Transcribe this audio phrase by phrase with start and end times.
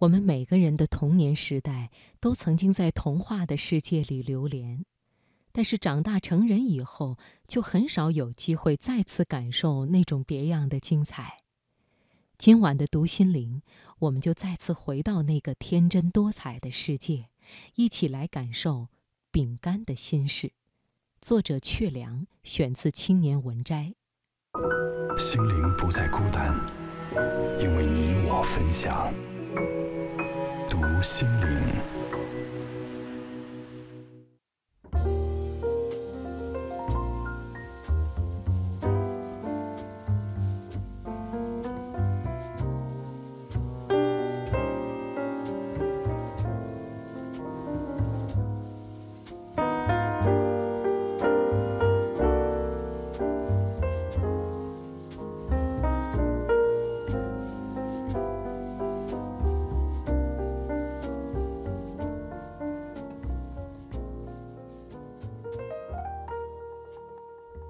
[0.00, 1.90] 我们每个人的童年时代
[2.20, 4.84] 都曾经在童话的世界里流连，
[5.52, 7.16] 但是长大成人以后，
[7.48, 11.38] 就很少有机会再次感受那种别样的精彩。
[12.36, 13.62] 今晚的读心灵，
[14.00, 17.30] 我们就再次回到那个天真多彩的世界，
[17.76, 18.88] 一起来感受
[19.30, 20.52] 饼干的心事。
[21.22, 23.94] 作者：阙良，选自《青年文摘》。
[25.18, 26.54] 心灵不再孤单，
[27.58, 29.10] 因为你我分享。
[30.68, 32.05] 读心灵。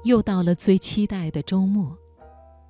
[0.07, 1.99] 又到了最期待的周末，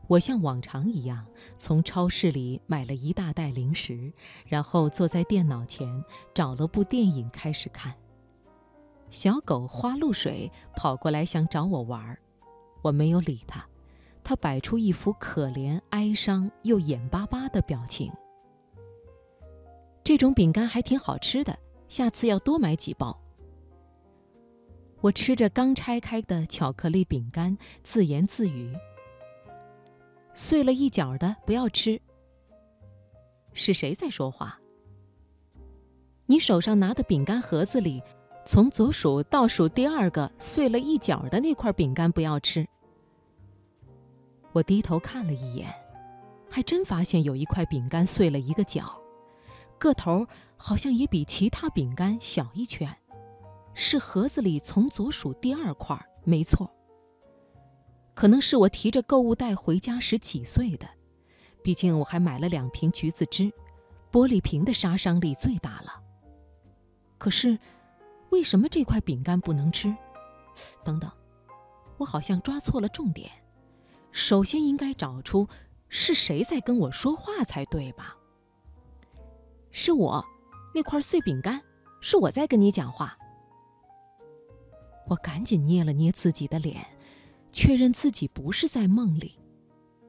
[0.06, 1.26] 我像往常一样
[1.58, 4.10] 从超市里买了一大袋零食，
[4.46, 7.94] 然后坐在电脑前找了部电影开始看。
[9.10, 12.18] 小狗花露水跑过来想找我玩儿，
[12.80, 13.62] 我没有理它，
[14.24, 18.10] 它摆出一副可怜、哀伤又眼巴巴的表情。
[20.02, 23.25] 这种饼干还挺好吃的，下次要多买几包。
[25.06, 28.74] 我吃着刚拆开的巧克力饼干，自言自语
[30.34, 32.00] ：“碎了一角的不要吃。”
[33.54, 34.58] 是谁在说话？
[36.26, 38.02] 你手上拿的饼干盒子里，
[38.44, 42.66] 从左数倒数第二个碎了一角的那块饼干不要吃。
[44.50, 45.72] 我低头看了一眼，
[46.50, 49.00] 还真发现有一块饼干碎了一个角，
[49.78, 50.26] 个头
[50.56, 52.92] 好像也比其他饼干小一圈。
[53.78, 56.68] 是盒子里从左数第二块，没错。
[58.14, 60.88] 可能是我提着购物袋回家时挤碎的，
[61.62, 63.52] 毕竟我还买了两瓶橘子汁，
[64.10, 66.02] 玻璃瓶的杀伤力最大了。
[67.18, 67.58] 可是，
[68.30, 69.94] 为什么这块饼干不能吃？
[70.82, 71.10] 等等，
[71.98, 73.30] 我好像抓错了重点。
[74.10, 75.46] 首先应该找出
[75.90, 78.16] 是谁在跟我说话才对吧？
[79.70, 80.24] 是我，
[80.74, 81.62] 那块碎饼干，
[82.00, 83.18] 是我在跟你讲话。
[85.08, 86.84] 我赶紧捏了捏自己的脸，
[87.52, 89.38] 确认自己不是在梦里。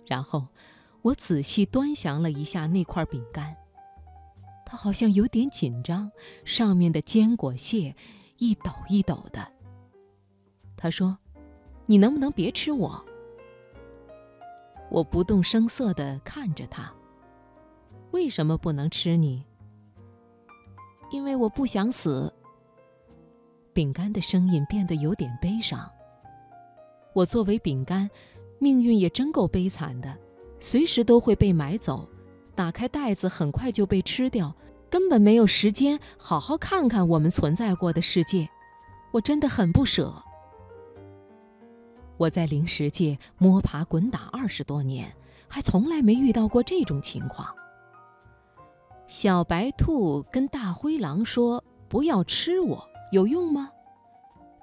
[0.06, 0.48] 然后，
[1.02, 3.56] 我仔细端详了一下那块饼干，
[4.66, 6.12] 它好像有点紧张，
[6.44, 7.96] 上面的坚果屑
[8.38, 9.52] 一抖一抖的。
[10.76, 11.18] 他说
[11.88, 13.06] ：“你能不能别吃我？”
[14.90, 16.94] 我不动声色地看着他。
[18.12, 19.44] 为什么不能吃你？
[21.12, 22.34] 因为我不想死。
[23.78, 25.88] 饼干的声音变得有点悲伤。
[27.14, 28.10] 我作为饼干，
[28.58, 30.18] 命运也真够悲惨的，
[30.60, 32.10] 随时都会被买走，
[32.56, 34.52] 打开袋子很快就被吃掉，
[34.90, 38.50] 根本没有时间好好看看我们存在过的世界。
[39.12, 40.12] 我真的很不舍。
[42.18, 45.16] 我在零食界摸爬滚打二十多年，
[45.48, 47.48] 还从来没遇到过这种情况。
[49.06, 53.72] 小白兔跟大灰狼说：“不要吃我。”有用吗？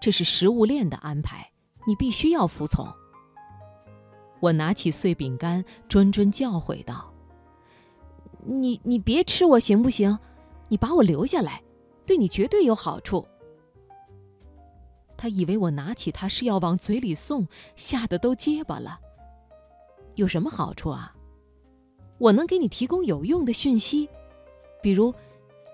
[0.00, 1.50] 这是食物链的安排，
[1.86, 2.86] 你必须要服从。
[4.40, 7.10] 我拿起碎饼干，谆谆教诲道
[8.44, 10.18] ：“你你别吃我行不行？
[10.68, 11.62] 你把我留下来，
[12.04, 13.26] 对你绝对有好处。”
[15.16, 19.00] 他以为我拿起它是要往嘴里送，吓得都结巴了。
[20.16, 21.16] 有什么好处啊？
[22.18, 24.06] 我能给你提供有用的讯息，
[24.82, 25.14] 比如。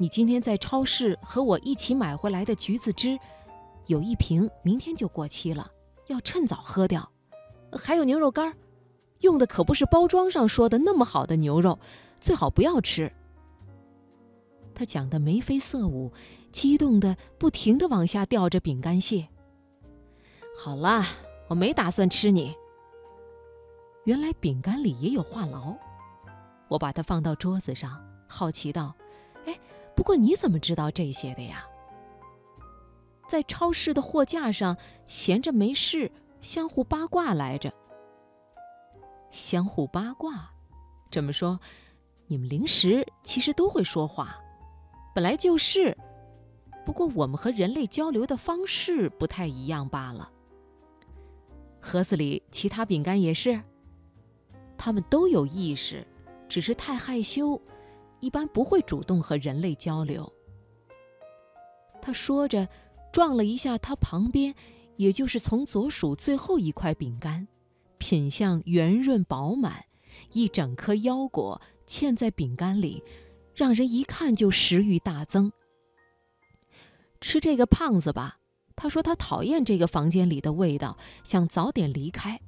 [0.01, 3.19] 你今天在超市和我一起买回来的橘子汁，
[3.85, 5.71] 有一瓶明天就过期了，
[6.07, 7.07] 要趁早喝掉。
[7.71, 8.57] 还有牛肉干，
[9.19, 11.79] 用的可不是包装上说的那么好的牛肉，
[12.19, 13.13] 最好不要吃。
[14.75, 16.11] 他讲的眉飞色舞，
[16.51, 19.29] 激动的不停的往下掉着饼干屑。
[20.57, 21.07] 好啦，
[21.47, 22.55] 我没打算吃你。
[24.05, 25.77] 原来饼干里也有话痨。
[26.69, 28.95] 我把它放到桌子上，好奇道：“。”
[30.01, 31.63] 不过你怎么知道这些的呀？
[33.29, 34.75] 在超市的货架上
[35.07, 36.11] 闲着没事，
[36.41, 37.71] 相互八卦来着。
[39.31, 40.51] 相互八卦，
[41.11, 41.61] 这么说，
[42.29, 44.41] 你们零食其实都会说话，
[45.15, 45.95] 本来就是。
[46.87, 50.33] 不过我们和人类交流的方式不太一样罢了。
[51.79, 53.61] 盒子里其他饼干也是，
[54.79, 56.07] 他们都有意识，
[56.49, 57.61] 只是太害羞。
[58.21, 60.31] 一般不会主动和人类交流。
[62.01, 62.69] 他说着，
[63.13, 64.55] 撞了一下他旁边，
[64.97, 67.47] 也就是从左数最后一块饼干，
[67.99, 69.85] 品相圆润饱满，
[70.33, 73.03] 一整颗腰果嵌在饼干里，
[73.55, 75.53] 让人一看就食欲大增。
[77.21, 78.39] 吃这个胖子吧，
[78.75, 82.41] 他说他讨厌这个房间里的味道，想早点离开。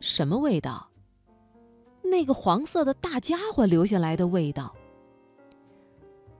[0.00, 0.90] 什么味道？
[2.10, 4.74] 那个黄色的大家伙留下来的味道。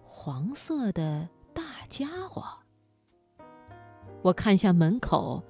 [0.05, 1.29] 黄色的。
[1.55, 2.45] 大家伙，
[4.23, 5.43] 我看向门口，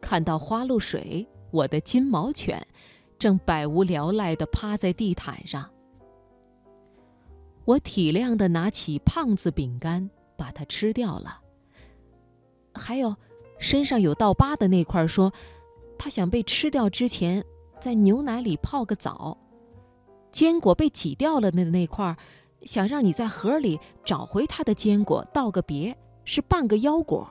[0.00, 2.66] 看到花露水，我的金毛犬，
[3.18, 5.70] 正百无聊赖地趴在地毯上。
[7.64, 11.40] 我体谅地拿起胖子饼干，把它吃掉了。
[12.74, 13.14] 还有，
[13.58, 15.32] 身上有道疤的那块，说
[15.96, 17.44] 他想被吃掉之前，
[17.78, 19.38] 在牛奶里泡个澡。
[20.32, 22.16] 坚果被挤掉了的那块。
[22.64, 27.28] 想让你在盒里找回它的坚果，道个别，是半个腰果。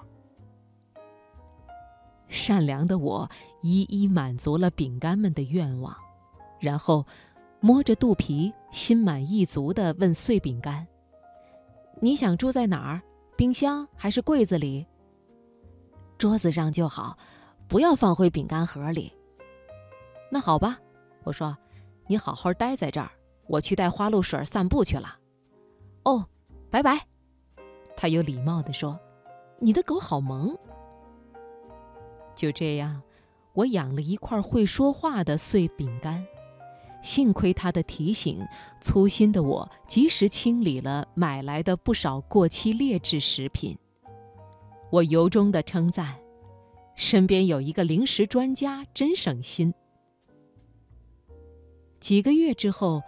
[2.27, 3.29] 善良的我
[3.61, 5.95] 一一满足了饼干们的愿望，
[6.59, 7.05] 然后
[7.61, 10.85] 摸着肚皮，心满意足地问碎饼干
[12.01, 13.01] ：“你想住在哪儿？
[13.37, 14.85] 冰箱还是柜子里？
[16.17, 17.17] 桌子上就好，
[17.69, 19.13] 不要放回饼干盒里。”
[20.29, 20.77] 那好吧，
[21.23, 21.57] 我说
[22.11, 23.09] ：“你好好待在这儿，
[23.47, 25.17] 我去带花露水散步去了。”
[26.03, 26.25] 哦，
[26.69, 27.07] 拜拜。
[27.95, 28.99] 他有礼貌地说
[29.59, 30.53] ：“你的狗好萌。”
[32.35, 33.01] 就这样，
[33.53, 36.27] 我养了一块会说话的碎饼干。
[37.01, 38.45] 幸亏他的提醒，
[38.81, 43.77] 粗心的我及时清理了买来的不少过期劣质食品。
[44.89, 46.19] 我由衷的称赞：
[46.93, 49.73] 身边有一个零食专家，真省心。
[52.01, 53.01] 几个月之后。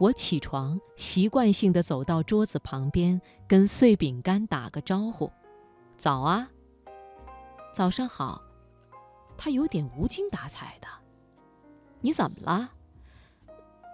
[0.00, 5.30] 我起床，习惯性的走到桌子旁边，跟碎饼干打个招呼
[5.98, 6.50] ：“早啊，
[7.74, 8.40] 早上好。”
[9.36, 10.88] 他有点无精打采的
[12.00, 12.72] ：“你怎么了？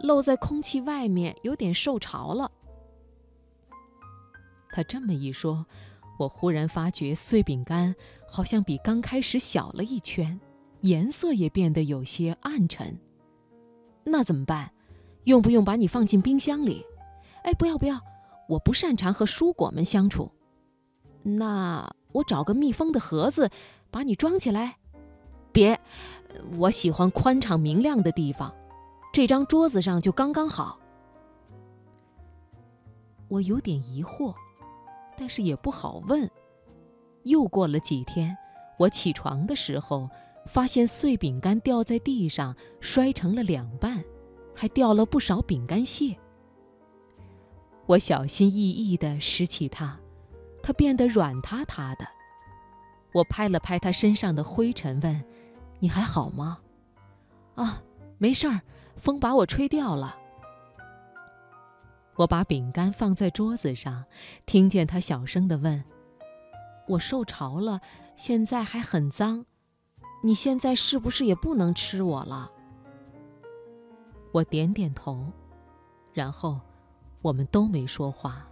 [0.05, 2.53] 露在空气外面，有点受潮了。”
[4.71, 5.67] 他这么一说，
[6.21, 7.93] 我忽然发觉碎饼干
[8.29, 10.41] 好像比刚开始小了一圈，
[10.83, 12.97] 颜色也变得有些暗沉。
[14.09, 14.71] 那怎么办？
[15.25, 16.87] 用不用把你放进冰箱里？
[17.43, 18.01] 哎，不要不要，
[18.49, 20.31] 我不擅长和蔬果们相处。
[21.25, 23.51] 那我找个密封的盒子，
[23.91, 24.77] 把你装起来。
[25.51, 25.81] 别，
[26.57, 28.55] 我喜欢宽敞明亮的地方，
[29.13, 30.79] 这张桌子上就刚刚好。
[33.27, 34.33] 我有点疑惑，
[35.17, 36.31] 但是也不好问。
[37.25, 38.37] 又过了几天，
[38.79, 40.09] 我起床的时候，
[40.47, 44.03] 发现碎饼干掉在地上，摔成了两半。
[44.59, 46.17] 还掉了不少饼干屑。
[47.85, 50.01] 我小心翼翼地拾起它，
[50.63, 52.07] 它变得软塌塌的。
[53.13, 55.25] 我拍了拍它身上的灰尘，问
[55.79, 56.59] ：“你还好吗
[57.55, 57.83] ？”“啊，
[58.17, 58.63] 没事儿，
[58.97, 60.17] 风把我吹掉了。”
[62.17, 64.07] 我把饼干放在桌子上，
[64.47, 65.85] 听见他小声地问
[66.89, 67.83] ：“我受潮了，
[68.17, 69.45] 现在还很脏，
[70.23, 72.51] 你现在是不是也不能吃我了？”
[74.33, 75.25] 我点点头，
[76.13, 76.61] 然后
[77.23, 78.47] 我们都没说话。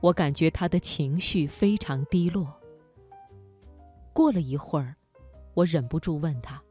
[0.00, 2.54] 我感觉他的情绪非常低落。
[4.12, 4.94] 过了一会儿，
[5.54, 6.62] 我忍不住问他：“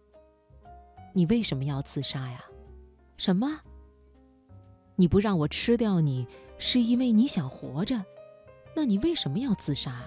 [1.14, 2.44] 你为什么要自杀呀？
[3.18, 3.60] 什么？
[4.96, 6.26] 你不让我吃掉你，
[6.58, 8.04] 是因为你想活着？
[8.76, 10.04] 那你为什么要自杀？”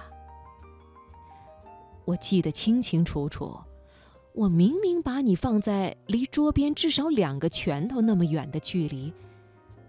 [2.06, 3.54] 我记得清清楚楚。
[4.38, 9.12] 我明明把你放在离桌边至少两个拳头那么远的距离，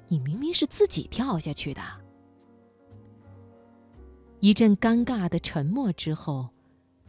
[0.08, 1.80] 你明明是自己跳下去的。
[4.40, 6.50] 一阵尴尬的沉默之后，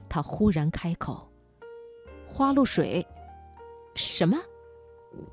[0.06, 1.32] 他忽然开口
[2.28, 3.06] ：“花露水，
[3.94, 4.36] 什么？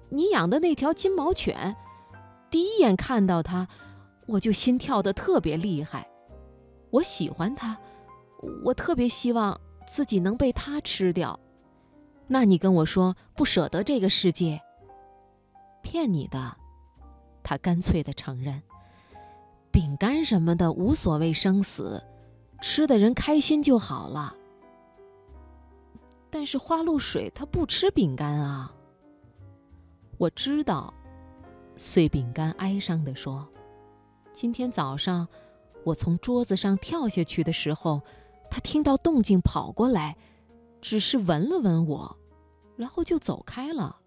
[0.07, 1.75] 你养的那条金毛犬？
[2.49, 3.67] 第一眼看到它，
[4.27, 6.09] 我就心跳的特别厉害。
[6.89, 7.77] 我喜欢它，
[8.63, 11.37] 我特别希望自己能被它吃掉。”
[12.27, 14.61] 那你跟我说不舍得这个世界，
[15.81, 16.57] 骗你的。
[17.41, 18.61] 他干脆的承认，
[19.71, 22.03] 饼干什么的无所谓生死，
[22.61, 24.35] 吃的人开心就好了。
[26.29, 28.73] 但是花露水他不吃饼干啊。
[30.17, 30.93] 我知道，
[31.77, 33.47] 碎饼干哀伤的说
[34.33, 35.25] ：“今天早上
[35.85, 38.01] 我从桌子上跳下去的时候，
[38.51, 40.17] 他听到动静跑过来。”
[40.89, 42.17] 只是闻了闻我，
[42.77, 43.99] 然后就走开了。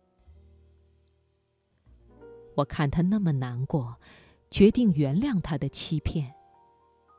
[2.54, 3.98] 我看他那么难过，
[4.50, 6.32] 决定原谅他的欺骗，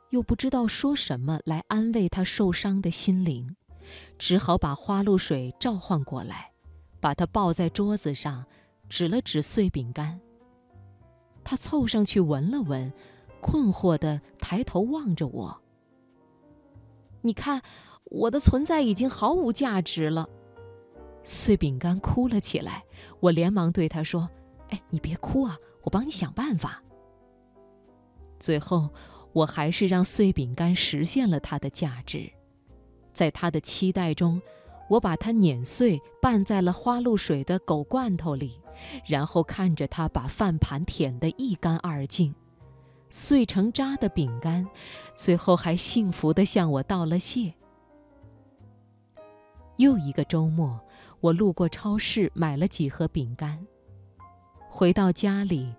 [0.10, 3.56] 又不知道说什么来安慰他受伤的心灵，
[4.18, 6.52] 只好把花露水召唤过来，
[7.00, 8.44] 把他抱在桌子上，
[8.90, 10.20] 指了指碎饼干。
[11.44, 12.92] 他凑上去闻了闻，
[13.40, 15.62] 困惑地抬头望着我。
[17.22, 17.62] 你看，
[18.06, 20.28] 我的存在已经毫无价值了。
[21.24, 22.84] 碎饼干哭了起来，
[23.20, 24.30] 我连忙对他说
[24.70, 26.82] ：“哎，你别哭啊，我帮你想办法。”
[28.40, 28.90] 最后，
[29.34, 32.32] 我还是让碎饼干实现了它的价值。
[33.14, 34.42] 在他的期待中，
[34.90, 38.60] 我把它碾碎，拌在了花露水的狗罐头里，
[39.06, 42.34] 然后看着它把饭盘舔得一干二净。
[43.10, 44.68] 碎成渣的饼干，
[45.14, 47.54] 最后还幸福地向我道了谢。
[49.82, 50.80] 又一个周末，
[51.22, 53.60] 我路过超市买了几盒饼干。
[54.70, 55.74] 回到家里，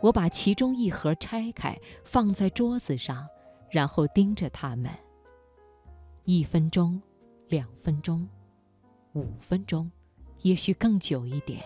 [0.00, 3.28] 我把其中一盒拆开放在桌子上，
[3.70, 4.90] 然后盯着它们。
[6.24, 6.98] 一分钟，
[7.48, 8.26] 两分钟，
[9.12, 9.90] 五分钟，
[10.40, 11.60] 也许更久一点。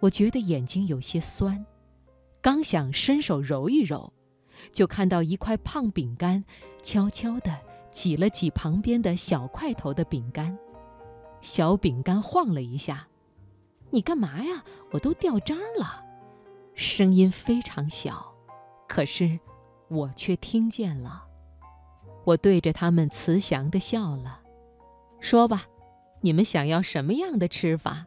[0.00, 1.62] 我觉得眼睛有些酸。
[2.40, 4.10] 刚想伸手揉一揉，
[4.72, 6.42] 就看到一块胖饼干，
[6.82, 7.54] 悄悄地
[7.94, 10.58] 挤了挤旁边的小块头的饼干。
[11.40, 13.06] 小饼干晃了一下
[13.90, 14.64] ，“你干嘛呀？
[14.90, 16.04] 我都掉渣了。”
[16.74, 18.34] 声音非常小，
[18.88, 19.38] 可是
[19.88, 21.24] 我却听见了。
[22.24, 24.40] 我对着他们慈祥地笑了，
[25.20, 25.66] 说吧，
[26.22, 28.06] 你们想要什么样的吃法？